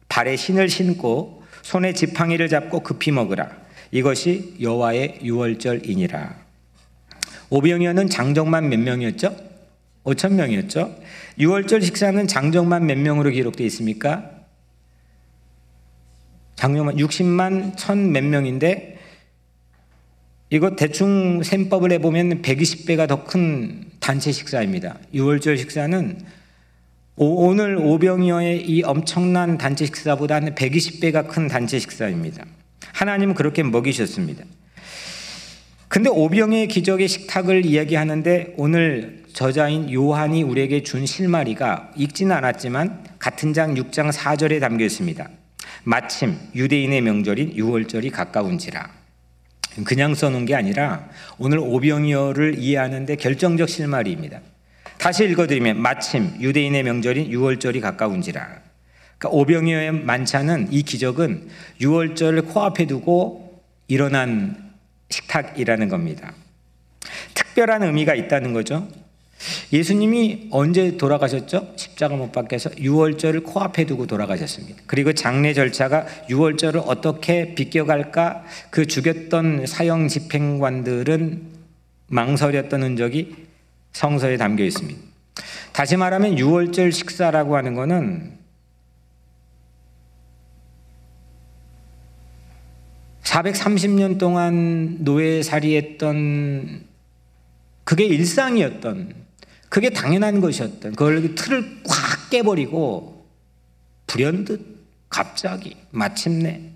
발에 0.08 0.36
신을 0.36 0.68
신고 0.68 1.42
손에 1.62 1.94
지팡이를 1.94 2.48
잡고 2.48 2.80
급히 2.80 3.10
먹으라 3.10 3.63
이것이 3.94 4.56
여호와의 4.60 5.20
유월절이니라 5.22 6.34
오병이어는 7.50 8.08
장정만 8.08 8.68
몇 8.68 8.80
명이었죠? 8.80 9.36
5천 10.02 10.32
명이었죠. 10.32 10.96
6월절 11.38 11.80
식사는 11.80 12.26
장정만 12.26 12.86
몇 12.86 12.98
명으로 12.98 13.30
기록되어 13.30 13.64
있습니까? 13.68 14.30
장정만 16.56 16.96
60만 16.96 17.76
천 17.76 18.10
몇 18.10 18.24
명인데 18.24 18.98
이거 20.50 20.74
대충 20.74 21.44
셈법을 21.44 21.92
해보면 21.92 22.42
120배가 22.42 23.06
더 23.06 23.24
큰 23.24 23.84
단체 24.00 24.32
식사입니다. 24.32 24.98
6월절 25.14 25.56
식사는 25.56 26.20
오늘 27.14 27.76
오병이어의 27.76 28.68
이 28.68 28.82
엄청난 28.82 29.56
단체 29.56 29.86
식사보다 29.86 30.40
는 30.40 30.56
120배가 30.56 31.28
큰 31.28 31.46
단체 31.46 31.78
식사입니다. 31.78 32.44
하나님은 32.92 33.34
그렇게 33.34 33.62
먹이셨습니다. 33.62 34.44
근데 35.88 36.10
오병의 36.10 36.68
기적의 36.68 37.06
식탁을 37.06 37.64
이야기하는데 37.64 38.54
오늘 38.56 39.22
저자인 39.32 39.92
요한이 39.92 40.42
우리에게 40.42 40.82
준 40.82 41.06
실마리가 41.06 41.92
읽지는 41.96 42.34
않았지만 42.36 43.04
같은 43.18 43.52
장 43.52 43.74
6장 43.74 44.12
4절에 44.12 44.60
담겨 44.60 44.84
있습니다. 44.84 45.28
마침 45.84 46.36
유대인의 46.54 47.00
명절인 47.00 47.54
6월절이 47.54 48.10
가까운지라. 48.10 48.90
그냥 49.84 50.14
써놓은 50.14 50.46
게 50.46 50.54
아니라 50.54 51.08
오늘 51.38 51.58
오병이어를 51.58 52.58
이해하는데 52.58 53.16
결정적 53.16 53.68
실마리입니다. 53.68 54.40
다시 54.98 55.24
읽어드리면 55.24 55.80
마침 55.80 56.32
유대인의 56.40 56.82
명절인 56.82 57.30
6월절이 57.30 57.80
가까운지라. 57.80 58.63
그러니까 59.24 59.30
오병이어의 59.30 59.92
만찬은 59.92 60.68
이 60.70 60.82
기적은 60.82 61.48
6월절을 61.80 62.52
코앞에 62.52 62.86
두고 62.86 63.62
일어난 63.88 64.72
식탁이라는 65.08 65.88
겁니다. 65.88 66.34
특별한 67.32 67.82
의미가 67.82 68.14
있다는 68.14 68.52
거죠. 68.52 68.86
예수님이 69.72 70.48
언제 70.50 70.96
돌아가셨죠? 70.96 71.74
십자가 71.76 72.16
못 72.16 72.32
박혀서 72.32 72.70
6월절을 72.70 73.44
코앞에 73.44 73.84
두고 73.86 74.06
돌아가셨습니다. 74.06 74.82
그리고 74.86 75.12
장례 75.12 75.54
절차가 75.54 76.06
6월절을 76.28 76.82
어떻게 76.86 77.54
비껴갈까 77.54 78.44
그 78.70 78.86
죽였던 78.86 79.66
사형 79.66 80.08
집행관들은 80.08 81.42
망설였던 82.08 82.82
흔적이 82.82 83.34
성서에 83.92 84.36
담겨 84.36 84.64
있습니다. 84.64 85.00
다시 85.72 85.96
말하면 85.96 86.36
6월절 86.36 86.92
식사라고 86.92 87.56
하는 87.56 87.74
것은 87.74 88.33
430년 93.34 94.18
동안 94.18 94.98
노예살이했던 95.00 96.84
그게 97.82 98.04
일상이었던 98.04 99.14
그게 99.68 99.90
당연한 99.90 100.40
것이었던 100.40 100.92
그걸 100.92 101.34
틀을 101.34 101.82
꽉 101.82 102.30
깨버리고 102.30 103.26
불현듯 104.06 104.84
갑자기 105.08 105.76
마침내 105.90 106.70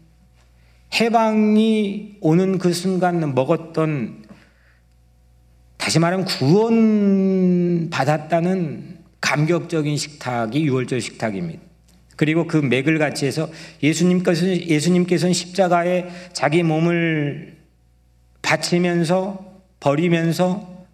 해방이 0.94 2.16
오는 2.20 2.58
그 2.58 2.72
순간 2.72 3.34
먹었던 3.34 4.26
다시 5.76 6.00
말하면 6.00 6.26
구원 6.26 7.88
받았다는 7.88 8.98
감격적인 9.20 9.96
식탁이 9.96 10.68
6월절 10.68 11.00
식탁입니다. 11.00 11.67
그리고 12.18 12.46
그 12.46 12.58
맥을 12.58 12.98
같이 12.98 13.24
해서 13.24 13.48
예수님께서는, 13.82 14.68
예수님께서는 14.68 15.32
십자가에 15.32 16.10
자기 16.34 16.62
몸을 16.62 17.56
바치면서 18.42 19.62
버리면서 19.80 20.84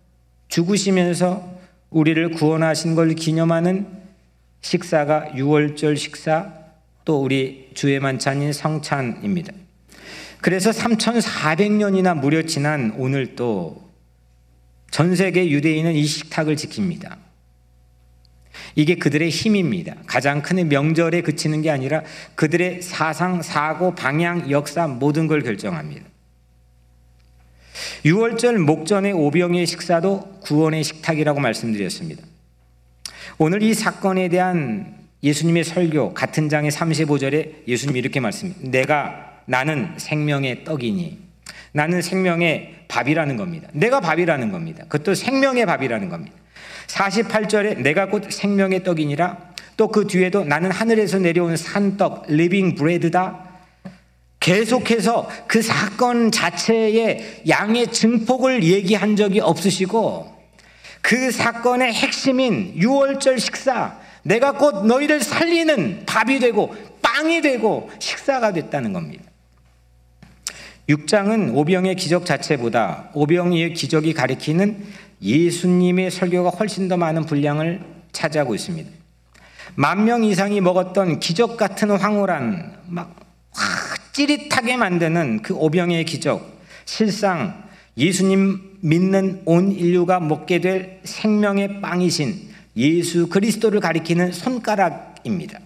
죽으시면서 0.47 1.53
우리를 1.91 2.31
구원하신 2.31 2.95
걸 2.95 3.15
기념하는 3.15 3.89
식사가 4.61 5.33
6월절 5.35 5.97
식사 5.97 6.53
또 7.05 7.21
우리 7.21 7.71
주의 7.75 7.99
만찬인 7.99 8.53
성찬입니다. 8.53 9.53
그래서 10.41 10.71
3,400년이나 10.71 12.17
무려 12.17 12.43
지난 12.43 12.95
오늘 12.97 13.35
또 13.35 13.85
전 14.95 15.17
세계 15.17 15.51
유대인은 15.51 15.93
이 15.93 16.07
식탁을 16.07 16.55
지킵니다. 16.55 17.17
이게 18.75 18.97
그들의 18.97 19.29
힘입니다. 19.29 19.95
가장 20.07 20.43
큰 20.43 20.69
명절에 20.69 21.23
그치는 21.23 21.63
게 21.63 21.71
아니라 21.71 22.03
그들의 22.35 22.83
사상, 22.83 23.43
사고, 23.43 23.95
방향, 23.95 24.51
역사 24.51 24.87
모든 24.87 25.27
걸 25.27 25.43
결정합니다. 25.43 26.07
6월절 28.05 28.59
목전의 28.59 29.13
오병의 29.13 29.67
식사도 29.67 30.41
구원의 30.43 30.85
식탁이라고 30.85 31.41
말씀드렸습니다. 31.41 32.23
오늘 33.39 33.63
이 33.63 33.75
사건에 33.75 34.29
대한 34.29 34.95
예수님의 35.23 35.65
설교 35.65 36.15
같은 36.15 36.49
장의 36.49 36.71
35절에 36.71 37.67
예수님이 37.67 37.99
이렇게 37.99 38.21
말씀합니다. 38.21 38.71
내가 38.71 39.41
나는 39.47 39.95
생명의 39.97 40.65
떡이니 40.65 41.19
나는 41.73 42.03
생명의 42.03 42.85
밥이라는 42.89 43.37
겁니다. 43.37 43.69
내가 43.73 44.01
밥이라는 44.01 44.53
겁니다. 44.53 44.85
그것도 44.85 45.15
생명의 45.15 45.67
밥이라는 45.67 46.09
겁니다. 46.09 46.37
48절에 46.87 47.79
내가 47.79 48.09
곧 48.09 48.31
생명의 48.31 48.85
떡이니라 48.85 49.55
또 49.77 49.89
그 49.89 50.07
뒤에도 50.07 50.45
나는 50.45 50.71
하늘에서 50.71 51.19
내려온 51.19 51.57
산떡 51.57 52.27
living 52.29 52.75
bread다 52.75 53.45
계속해서 54.41 55.29
그 55.47 55.63
사건 55.63 56.31
자체의 56.31 57.43
양의 57.49 57.93
증폭을 57.93 58.63
얘기한 58.63 59.17
적이 59.17 59.41
없으시고 59.41 60.33
그 61.01 61.31
사건의 61.31 61.93
핵심인 61.93 62.75
6월절 62.79 63.39
식사 63.39 63.99
내가 64.23 64.53
곧 64.53 64.87
너희를 64.87 65.21
살리는 65.23 66.05
밥이 66.07 66.39
되고 66.41 66.75
빵이 67.03 67.41
되고 67.43 67.91
식사가 67.99 68.53
됐다는 68.53 68.93
겁니다. 68.93 69.25
6장은 70.89 71.55
오병의 71.55 71.97
기적 71.97 72.27
자체보다 72.27 73.11
오병이의 73.15 73.73
기적이 73.73 74.13
가리키는 74.13 74.85
예수님의 75.25 76.11
설교가 76.11 76.51
훨씬 76.51 76.87
더 76.89 76.97
많은 76.97 77.25
분량을 77.25 77.81
차지하고 78.13 78.55
있습니다. 78.55 78.91
만 79.77 80.05
명 80.05 80.23
이상이 80.23 80.61
먹었던 80.61 81.19
기적 81.19 81.57
같은 81.57 81.91
황홀한 81.91 82.83
막 82.87 83.17
찌릿하게 84.13 84.77
만드는 84.77 85.43
그 85.43 85.55
오병의 85.55 86.05
기적. 86.05 86.55
실상 86.85 87.65
예수님 87.97 88.79
믿는 88.83 89.43
온 89.47 89.73
인류가 89.73 90.21
먹게 90.21 90.61
될 90.61 91.01
생명의 91.05 91.81
빵이신 91.81 92.51
예수 92.77 93.29
그리스도를 93.29 93.81
가리키는 93.81 94.33
손가락입니다. 94.33 95.59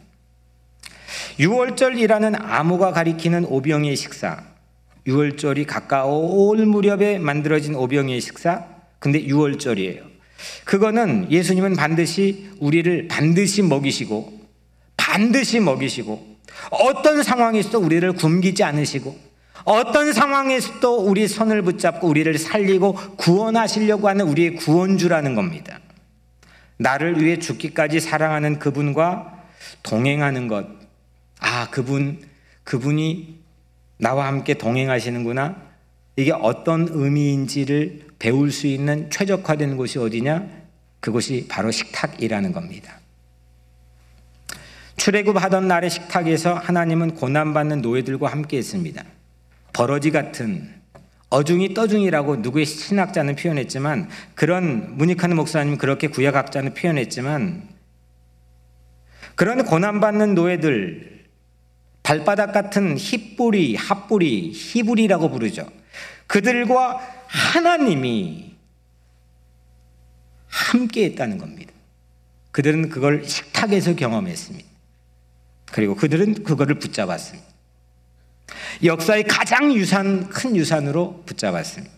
6월절이라는 1.41 2.37
암호가 2.41 2.93
가리키는 2.93 3.45
오병의 3.47 3.97
식사. 3.97 4.43
6월절이 5.07 5.67
가까울 5.67 6.65
무렵에 6.67 7.19
만들어진 7.19 7.75
오병의 7.75 8.21
식사. 8.21 8.78
근데 8.99 9.23
6월절이에요. 9.25 10.03
그거는 10.65 11.31
예수님은 11.31 11.75
반드시 11.77 12.51
우리를 12.61 13.09
반드시 13.09 13.63
먹이시고 13.63 14.41
반드시 14.97 15.61
먹이시고 15.61 16.39
어떤 16.71 17.23
상황에서도 17.23 17.79
우리를 17.79 18.13
굶기지 18.13 18.63
않으시고 18.63 19.29
어떤 19.65 20.13
상황에서도 20.13 20.97
우리 20.97 21.29
손을 21.29 21.63
붙잡고 21.63 22.09
우리를 22.09 22.39
살리고 22.39 22.95
구원하시려고 23.17 24.09
하는 24.09 24.27
우리의 24.29 24.57
구원주라는 24.57 25.35
겁니다. 25.35 25.81
나를 26.79 27.23
위해 27.23 27.39
죽기까지 27.39 28.01
사랑하는 28.01 28.59
그분과 28.59 29.45
동행하는 29.83 30.49
것. 30.49 30.67
아, 31.41 31.69
그분, 31.71 32.21
그분이 32.65 33.41
나와 33.99 34.27
함께 34.27 34.55
동행하시는구나. 34.55 35.68
이게 36.19 36.33
어떤 36.33 36.89
의미인지를 36.91 38.01
배울 38.19 38.51
수 38.51 38.67
있는 38.67 39.09
최적화된 39.09 39.77
곳이 39.77 40.01
어디냐? 40.01 40.49
그곳이 40.99 41.47
바로 41.49 41.71
식탁이라는 41.71 42.51
겁니다. 42.51 42.99
출애굽하던 44.97 45.69
날의 45.69 45.91
식탁에서 45.91 46.55
하나님은 46.55 47.15
고난받는 47.15 47.83
노예들과 47.83 48.27
함께 48.33 48.57
했습니다. 48.57 49.05
버러지 49.73 50.11
같은 50.11 50.69
어중이 51.31 51.75
떠중이라고 51.75 52.39
누구의 52.39 52.67
신학자는 52.67 53.37
표현했지만 53.37 54.09
그런 54.35 54.97
문익하는 54.97 55.37
목사님 55.37 55.79
그렇게 55.79 56.09
구약학자는 56.09 56.75
표현했지만 56.75 57.69
그런 59.37 59.65
고난받는 59.65 60.35
노예들 60.35 61.18
발바닥 62.09 62.55
같은 62.55 62.97
힙뿌리, 62.97 63.77
핫뿌리, 63.77 64.51
히브리라고 64.55 65.29
부르죠. 65.29 65.71
그들과 66.27 67.03
하나님이 67.27 68.57
함께 70.47 71.05
했다는 71.05 71.37
겁니다. 71.37 71.71
그들은 72.51 72.89
그걸 72.89 73.27
식탁에서 73.27 73.95
경험했습니다. 73.95 74.67
그리고 75.71 75.95
그들은 75.97 76.45
그거를 76.45 76.79
붙잡았습니다. 76.79 77.47
역사의 78.85 79.25
가장 79.25 79.75
유산, 79.75 80.31
큰 80.31 80.57
유산으로 80.57 81.25
붙잡았습니다. 81.27 81.95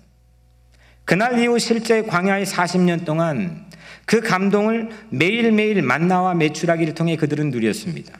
그날 1.05 1.39
이후 1.39 1.57
실제 1.61 2.03
광야의 2.03 2.47
40년 2.47 3.05
동안 3.05 3.65
그 4.07 4.21
감동을 4.21 4.91
매일매일 5.11 5.83
만나와 5.83 6.35
매출하기를 6.35 6.95
통해 6.95 7.15
그들은 7.15 7.51
누렸습니다. 7.51 8.19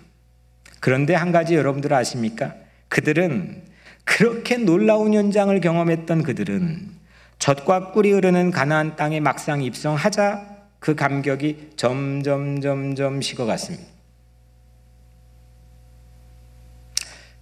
그런데 0.81 1.15
한 1.15 1.31
가지 1.31 1.55
여러분들 1.55 1.93
아십니까? 1.93 2.55
그들은 2.89 3.63
그렇게 4.05 4.57
놀라운 4.57 5.15
현장을 5.15 5.59
경험했던 5.61 6.23
그들은 6.23 6.89
젖과 7.39 7.93
꿀이 7.93 8.11
흐르는 8.13 8.51
가나안 8.51 8.97
땅에 8.97 9.21
막상 9.21 9.63
입성하자 9.63 10.59
그 10.79 10.95
감격이 10.95 11.73
점점 11.77 12.61
점점 12.61 13.21
식어갔습니다. 13.21 13.91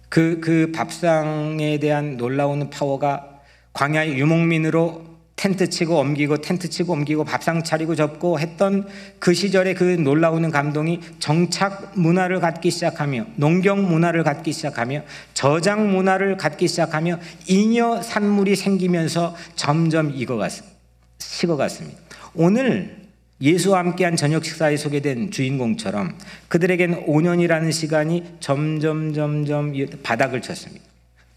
그, 0.09 0.39
그 0.41 0.71
밥상에 0.73 1.77
대한 1.79 2.17
놀라운 2.17 2.69
파워가 2.69 3.41
광야의 3.73 4.17
유목민으로 4.17 5.18
텐트 5.39 5.69
치고 5.69 5.97
옮기고 5.97 6.41
텐트 6.41 6.69
치고 6.69 6.91
옮기고 6.91 7.23
밥상 7.23 7.63
차리고 7.63 7.95
접고 7.95 8.41
했던 8.41 8.85
그 9.19 9.33
시절의 9.33 9.73
그 9.75 9.85
놀라운 9.85 10.51
감동이 10.51 10.99
정착 11.19 11.93
문화를 11.95 12.41
갖기 12.41 12.69
시작하며 12.69 13.25
농경 13.37 13.87
문화를 13.87 14.25
갖기 14.25 14.51
시작하며 14.51 15.03
저장 15.33 15.93
문화를 15.93 16.35
갖기 16.35 16.67
시작하며 16.67 17.19
잉여 17.47 18.01
산물이 18.01 18.57
생기면서 18.57 19.33
점점 19.55 20.11
익어갔습니다. 20.13 20.75
식어갔습니다. 21.19 21.97
오늘 22.33 22.97
예수와 23.39 23.79
함께한 23.79 24.17
저녁 24.17 24.43
식사에 24.43 24.75
소개된 24.75 25.31
주인공처럼 25.31 26.17
그들에겐 26.49 27.05
5년이라는 27.05 27.71
시간이 27.71 28.25
점점 28.41 29.13
점점 29.13 29.73
바닥을 30.03 30.41
쳤습니다. 30.41 30.83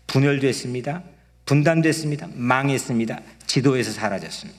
분열됐습니다. 0.08 1.04
분단됐습니다. 1.46 2.28
망했습니다. 2.34 3.20
지도에서 3.52 3.92
사라졌습니다. 3.92 4.58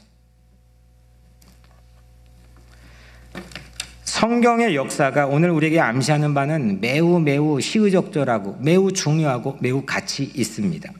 성경의 4.03 4.75
역사가 4.75 5.25
오늘 5.25 5.49
우리에게 5.49 5.79
암시하는 5.79 6.35
바는 6.35 6.79
매우 6.79 7.19
매우 7.19 7.59
시의적절하고 7.59 8.57
매우 8.59 8.91
중요하고 8.91 9.57
매우 9.61 9.83
가치 9.83 10.25
있습니다. 10.35 10.93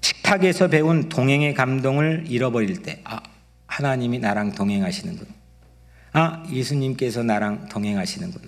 식탁에서 0.00 0.66
배운 0.66 1.08
동행의 1.08 1.54
감동을 1.54 2.24
잃어버릴 2.26 2.82
때, 2.82 3.00
아, 3.04 3.20
하나님이 3.68 4.18
나랑 4.18 4.56
동행하시는군. 4.56 5.28
아, 6.14 6.42
예수님께서 6.50 7.22
나랑 7.22 7.68
동행하시는군. 7.68 8.42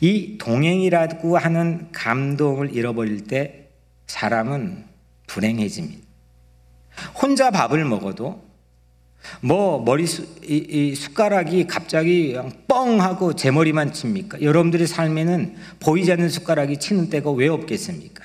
이 0.00 0.38
동행이라고 0.38 1.36
하는 1.36 1.92
감동을 1.92 2.74
잃어버릴 2.74 3.24
때 3.26 3.68
사람은 4.06 4.86
불행해집니다. 5.26 6.03
혼자 7.20 7.50
밥을 7.50 7.84
먹어도 7.84 8.42
뭐 9.40 9.82
머리 9.82 10.06
수, 10.06 10.22
이, 10.42 10.56
이 10.68 10.94
숟가락이 10.94 11.66
갑자기 11.66 12.36
뻥 12.68 13.00
하고 13.00 13.34
제 13.34 13.50
머리만 13.50 13.92
칩니까? 13.92 14.42
여러분들의 14.42 14.86
삶에는 14.86 15.56
보이지 15.80 16.12
않는 16.12 16.28
숟가락이 16.28 16.78
치는 16.78 17.10
때가 17.10 17.30
왜 17.30 17.48
없겠습니까? 17.48 18.24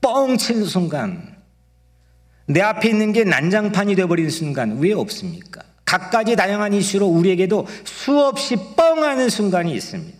뻥 0.00 0.36
치는 0.36 0.64
순간 0.64 1.36
내 2.46 2.60
앞에 2.60 2.88
있는 2.88 3.12
게 3.12 3.24
난장판이 3.24 3.94
되어버리는 3.94 4.30
순간 4.30 4.78
왜 4.78 4.92
없습니까? 4.92 5.62
각가지 5.84 6.36
다양한 6.36 6.72
이슈로 6.72 7.06
우리에게도 7.06 7.66
수없이 7.84 8.56
뻥하는 8.76 9.28
순간이 9.28 9.72
있습니다. 9.74 10.18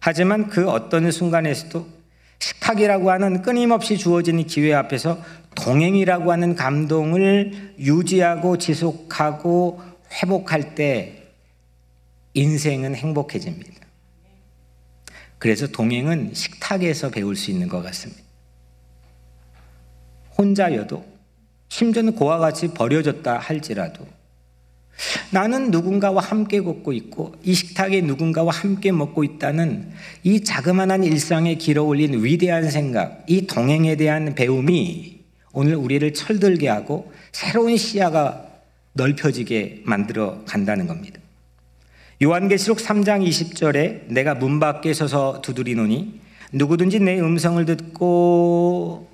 하지만 0.00 0.48
그 0.48 0.68
어떤 0.68 1.10
순간에서도 1.10 1.86
식탁이라고 2.38 3.10
하는 3.10 3.42
끊임없이 3.42 3.96
주어지는 3.96 4.46
기회 4.46 4.74
앞에서 4.74 5.22
동행이라고 5.62 6.32
하는 6.32 6.56
감동을 6.56 7.74
유지하고 7.78 8.58
지속하고 8.58 9.80
회복할 10.12 10.74
때 10.74 11.22
인생은 12.34 12.96
행복해집니다. 12.96 13.72
그래서 15.38 15.68
동행은 15.68 16.34
식탁에서 16.34 17.10
배울 17.10 17.36
수 17.36 17.50
있는 17.50 17.68
것 17.68 17.82
같습니다. 17.82 18.22
혼자여도 20.36 21.04
심지어는 21.68 22.14
고와 22.14 22.38
같이 22.38 22.68
버려졌다 22.74 23.38
할지라도 23.38 24.06
나는 25.30 25.70
누군가와 25.70 26.22
함께 26.22 26.60
걷고 26.60 26.92
있고 26.92 27.34
이 27.42 27.54
식탁에 27.54 28.02
누군가와 28.02 28.52
함께 28.52 28.92
먹고 28.92 29.24
있다는 29.24 29.92
이 30.22 30.44
자그마한 30.44 31.04
일상에 31.04 31.54
길어 31.54 31.84
올린 31.84 32.22
위대한 32.22 32.70
생각, 32.70 33.24
이 33.26 33.46
동행에 33.46 33.96
대한 33.96 34.34
배움이 34.34 35.21
오늘 35.52 35.76
우리를 35.76 36.12
철들게 36.14 36.68
하고 36.68 37.12
새로운 37.32 37.76
시야가 37.76 38.46
넓혀지게 38.94 39.82
만들어 39.84 40.42
간다는 40.46 40.86
겁니다. 40.86 41.20
요한계시록 42.22 42.78
3장 42.78 43.26
20절에 43.26 44.12
내가 44.12 44.34
문 44.34 44.60
밖에 44.60 44.94
서서 44.94 45.40
두드리노니 45.42 46.20
누구든지 46.52 47.00
내 47.00 47.18
음성을 47.18 47.64
듣고 47.64 49.10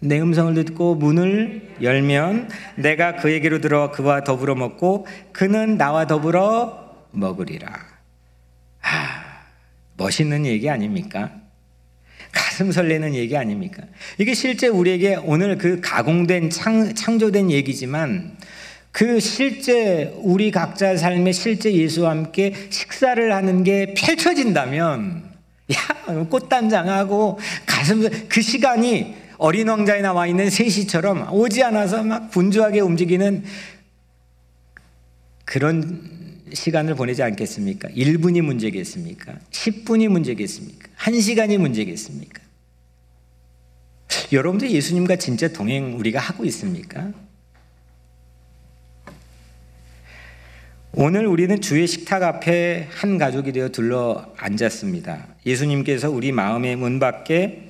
내 0.00 0.20
음성을 0.20 0.54
듣고 0.54 0.94
문을 0.96 1.76
열면 1.82 2.50
내가 2.76 3.16
그에게로 3.16 3.60
들어 3.60 3.90
그와 3.90 4.22
더불어 4.22 4.54
먹고 4.54 5.06
그는 5.32 5.76
나와 5.76 6.06
더불어 6.06 7.06
먹으리라. 7.10 7.68
아, 8.82 9.24
멋있는 9.96 10.46
얘기 10.46 10.68
아닙니까? 10.68 11.43
가슴 12.34 12.72
설레는 12.72 13.14
얘기 13.14 13.36
아닙니까? 13.36 13.82
이게 14.18 14.34
실제 14.34 14.66
우리에게 14.66 15.16
오늘 15.22 15.56
그 15.56 15.80
가공된 15.80 16.50
창, 16.50 16.94
창조된 16.94 17.50
얘기지만 17.50 18.36
그 18.92 19.18
실제 19.20 20.12
우리 20.18 20.50
각자 20.50 20.96
삶에 20.96 21.32
실제 21.32 21.72
예수와 21.72 22.10
함께 22.10 22.54
식사를 22.70 23.32
하는 23.32 23.64
게 23.64 23.94
펼쳐진다면 23.96 25.24
야 25.72 26.26
꽃단장하고 26.28 27.38
가슴 27.66 28.08
그 28.28 28.42
시간이 28.42 29.14
어린 29.38 29.68
왕자에 29.68 30.00
나와 30.00 30.26
있는 30.26 30.48
셋이처럼 30.50 31.32
오지 31.32 31.62
않아서 31.64 32.02
막 32.02 32.30
분주하게 32.30 32.80
움직이는 32.80 33.44
그런 35.44 36.23
시간을 36.54 36.94
보내지 36.94 37.22
않겠습니까? 37.22 37.88
1분이 37.88 38.40
문제겠습니까? 38.40 39.38
10분이 39.50 40.08
문제겠습니까? 40.08 40.88
1시간이 40.96 41.58
문제겠습니까? 41.58 42.42
여러분들 44.32 44.70
예수님과 44.70 45.16
진짜 45.16 45.48
동행 45.48 45.98
우리가 45.98 46.20
하고 46.20 46.44
있습니까? 46.46 47.12
오늘 50.92 51.26
우리는 51.26 51.60
주의 51.60 51.86
식탁 51.88 52.22
앞에 52.22 52.88
한 52.90 53.18
가족이 53.18 53.50
되어 53.50 53.68
둘러 53.70 54.32
앉았습니다. 54.36 55.26
예수님께서 55.44 56.08
우리 56.08 56.30
마음의 56.30 56.76
문 56.76 57.00
밖에 57.00 57.68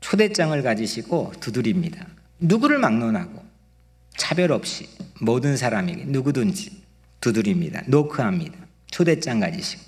초대장을 0.00 0.60
가지시고 0.62 1.32
두드립니다. 1.38 2.06
누구를 2.40 2.78
막론하고 2.78 3.44
차별 4.16 4.52
없이 4.52 4.88
모든 5.20 5.56
사람에게 5.58 6.04
누구든지 6.06 6.85
두드립니다. 7.26 7.82
노크합니다. 7.88 8.56
초대장 8.90 9.40
가지시고. 9.40 9.82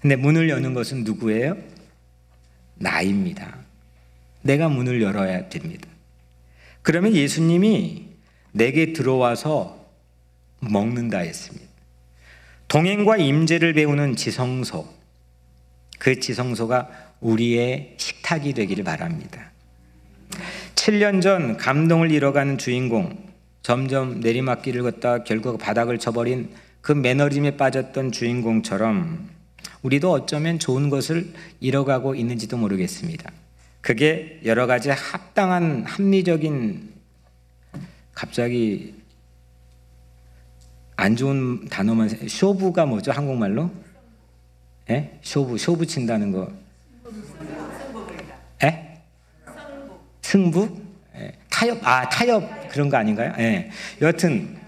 근데 0.00 0.16
문을 0.16 0.48
여는 0.48 0.72
것은 0.72 1.04
누구예요? 1.04 1.56
나입니다. 2.76 3.58
내가 4.40 4.70
문을 4.70 5.02
열어야 5.02 5.50
됩니다. 5.50 5.86
그러면 6.80 7.14
예수님이 7.14 8.08
내게 8.52 8.94
들어와서 8.94 9.86
먹는다 10.60 11.18
했습니다. 11.18 11.66
동행과 12.68 13.18
임재를 13.18 13.74
배우는 13.74 14.16
지성소. 14.16 14.88
그 15.98 16.20
지성소가 16.20 16.88
우리의 17.20 17.96
식탁이 17.98 18.54
되기를 18.54 18.84
바랍니다. 18.84 19.50
7년 20.74 21.20
전 21.20 21.58
감동을 21.58 22.10
잃어가는 22.10 22.56
주인공, 22.56 23.29
점점 23.62 24.20
내리막길을 24.20 24.82
걷다 24.82 25.24
결국 25.24 25.58
바닥을 25.58 25.98
쳐버린 25.98 26.50
그 26.80 26.92
매너림에 26.92 27.56
빠졌던 27.56 28.12
주인공처럼 28.12 29.28
우리도 29.82 30.10
어쩌면 30.10 30.58
좋은 30.58 30.88
것을 30.88 31.32
잃어가고 31.60 32.14
있는지도 32.14 32.56
모르겠습니다. 32.56 33.30
그게 33.80 34.40
여러 34.44 34.66
가지 34.66 34.90
합당한 34.90 35.84
합리적인 35.86 36.90
갑자기 38.14 38.94
안 40.96 41.16
좋은 41.16 41.66
단어만 41.68 42.08
생- 42.10 42.28
쇼부가 42.28 42.84
뭐죠 42.84 43.10
한국말로? 43.12 43.70
예? 44.90 45.18
쇼부 45.22 45.56
쇼부 45.56 45.86
친다는 45.86 46.32
거. 46.32 46.50
예? 48.64 49.00
승부? 50.22 50.79
예. 51.60 51.66
타협 51.66 51.86
아 51.86 52.08
타협 52.08 52.68
그런 52.70 52.88
거 52.88 52.96
아닌가요? 52.96 53.32
예. 53.38 53.70
여하튼 54.00 54.58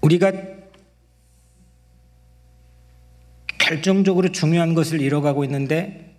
우리가 0.00 0.32
결정적으로 3.58 4.30
중요한 4.30 4.74
것을 4.74 5.00
잃어가고 5.00 5.44
있는데 5.44 6.16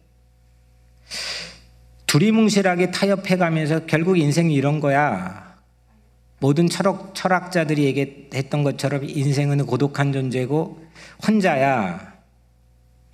두리뭉실하게 2.07 2.91
타협해가면서 2.91 3.85
결국 3.85 4.17
인생이 4.17 4.53
이런 4.53 4.79
거야. 4.79 5.57
모든 6.39 6.69
철학, 6.69 7.13
철학자들이 7.15 7.83
얘기했던 7.83 8.63
것처럼 8.63 9.03
인생은 9.03 9.65
고독한 9.65 10.13
존재고 10.13 10.85
혼자야. 11.25 12.13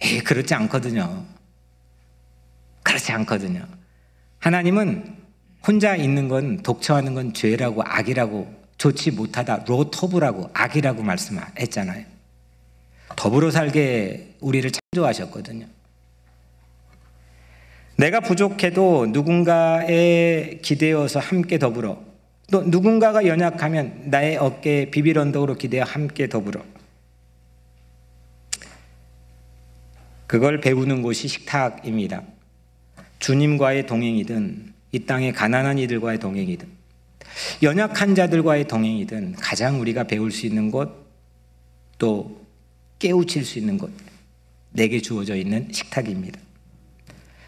에이, 0.01 0.19
그렇지 0.19 0.53
않거든요. 0.53 1.25
그렇지 2.83 3.11
않거든요. 3.13 3.65
하나님은 4.39 5.15
혼자 5.65 5.95
있는 5.95 6.27
건 6.27 6.61
독처하는 6.61 7.13
건 7.13 7.33
죄라고 7.33 7.81
악이라고 7.85 8.63
좋지 8.77 9.11
못하다 9.11 9.63
로토브라고 9.65 10.49
악이라고 10.53 11.03
말씀했잖아요. 11.03 12.05
더불어 13.15 13.51
살게 13.51 14.35
우리를 14.41 14.69
창조하셨거든요. 14.71 15.65
내가 17.95 18.19
부족해도 18.19 19.07
누군가에 19.07 20.59
기대어서 20.61 21.19
함께 21.19 21.59
더불어 21.59 22.01
또 22.51 22.63
누군가가 22.63 23.25
연약하면 23.25 24.03
나의 24.05 24.37
어깨에 24.37 24.89
비빌 24.91 25.17
언덕으로 25.17 25.55
기대어 25.55 25.83
함께 25.83 26.27
더불어 26.27 26.61
그걸 30.27 30.59
배우는 30.59 31.03
곳이 31.03 31.27
식탁입니다. 31.27 32.23
주님과의 33.23 33.85
동행이든 33.85 34.73
이 34.91 34.99
땅의 35.05 35.31
가난한 35.31 35.79
이들과의 35.79 36.19
동행이든 36.19 36.67
연약한 37.63 38.15
자들과의 38.15 38.67
동행이든 38.67 39.35
가장 39.37 39.79
우리가 39.79 40.03
배울 40.03 40.29
수 40.29 40.45
있는 40.45 40.71
곳또 40.71 42.45
깨우칠 42.99 43.45
수 43.45 43.59
있는 43.59 43.77
곳 43.77 43.91
내게 44.71 44.99
주어져 44.99 45.37
있는 45.37 45.69
식탁입니다. 45.71 46.37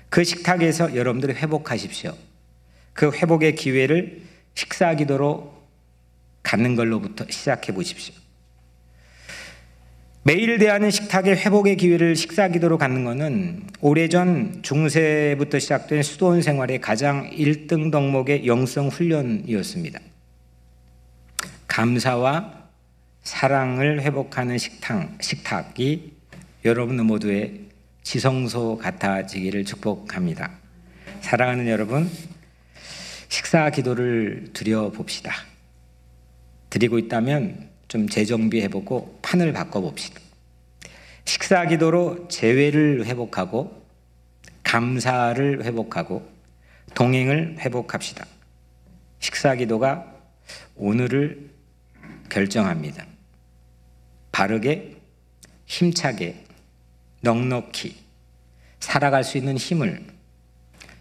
그 0.09 0.23
식탁에서 0.23 0.95
여러분들이 0.95 1.33
회복하십시오. 1.33 2.15
그 2.93 3.11
회복의 3.11 3.55
기회를 3.55 4.21
식사 4.53 4.95
기도로 4.95 5.61
갖는 6.41 6.77
걸로부터 6.77 7.25
시작해 7.29 7.73
보십시오. 7.73 8.15
매일 10.27 10.57
대하는 10.57 10.89
식탁의 10.89 11.35
회복의 11.37 11.77
기회를 11.77 12.15
식사 12.15 12.47
기도로 12.47 12.79
갖는 12.79 13.03
것은 13.03 13.61
오래전 13.79 14.63
중세부터 14.63 15.59
시작된 15.59 16.01
수도원 16.01 16.41
생활의 16.41 16.81
가장 16.81 17.29
1등 17.29 17.91
덕목의 17.91 18.47
영성 18.47 18.87
훈련이었습니다. 18.87 19.99
감사와 21.67 22.69
사랑을 23.21 24.01
회복하는 24.01 24.57
식탁, 24.57 25.15
식탁이 25.21 26.13
여러분 26.65 27.05
모두의 27.05 27.65
지성소 28.01 28.79
같아지기를 28.79 29.63
축복합니다. 29.63 30.49
사랑하는 31.21 31.67
여러분, 31.67 32.09
식사 33.29 33.69
기도를 33.69 34.49
드려 34.53 34.89
봅시다. 34.89 35.35
드리고 36.71 36.97
있다면 36.97 37.74
좀 37.87 38.09
재정비해보고 38.09 39.19
판을 39.21 39.53
바꿔봅시다. 39.53 40.19
식사 41.25 41.65
기도로 41.65 42.27
재회를 42.27 43.05
회복하고 43.05 43.83
감사를 44.63 45.63
회복하고 45.63 46.27
동행을 46.93 47.57
회복합시다. 47.59 48.25
식사 49.19 49.55
기도가 49.55 50.13
오늘을 50.75 51.49
결정합니다. 52.29 53.05
바르게, 54.31 54.97
힘차게, 55.65 56.43
넉넉히 57.21 57.95
살아갈 58.79 59.23
수 59.23 59.37
있는 59.37 59.57
힘을 59.57 60.05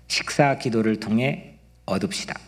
식사 0.08 0.58
기도를 0.58 1.00
통해 1.00 1.56
얻읍시다. 1.86 2.38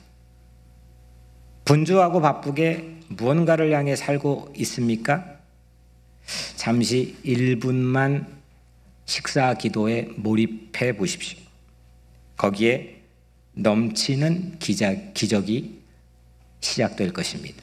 분주하고 1.67 2.21
바쁘게 2.21 3.01
무언가를 3.09 3.73
향해 3.73 3.95
살고 3.95 4.55
있습니까? 4.57 5.37
잠시 6.57 7.17
1분만 7.25 8.27
식사 9.05 9.55
기도에 9.55 10.09
몰입해 10.17 10.97
보십시오. 10.97 11.39
거기에 12.37 13.03
넘치는 13.53 14.59
기적, 14.59 15.15
기적이 15.15 15.81
시작될 16.61 17.13
것입니다. 17.13 17.63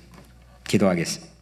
기도하겠습니다. 0.68 1.33